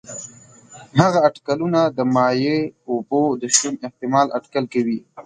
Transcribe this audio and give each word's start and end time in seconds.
هغه 1.01 1.19
اټکلونه 1.27 1.81
د 1.97 1.99
مایع 2.15 2.59
اوبو 2.89 3.21
د 3.41 3.43
شتون 3.55 3.73
احتمال 3.87 4.27
اټکل 4.37 4.65
کوي. 4.73 4.99